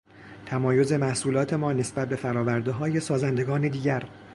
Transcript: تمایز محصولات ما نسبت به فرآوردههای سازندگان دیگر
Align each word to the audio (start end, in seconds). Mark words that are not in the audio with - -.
تمایز 0.45 0.93
محصولات 0.93 1.53
ما 1.53 1.73
نسبت 1.73 2.09
به 2.09 2.15
فرآوردههای 2.15 2.99
سازندگان 2.99 3.61
دیگر 3.67 4.09